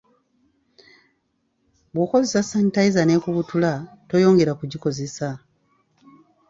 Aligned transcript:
Bw’okozesa 1.93 2.39
sanitayiza 2.49 3.01
n’ekubutula, 3.05 3.71
toyongera 4.09 4.57
kugikozesa. 4.59 5.27